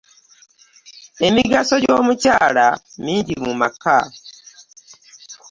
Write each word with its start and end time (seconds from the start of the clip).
Emigaso 1.27 1.73
j'omukyala 1.83 2.67
minji 3.03 3.35
mu 3.43 3.51
maka. 3.61 3.97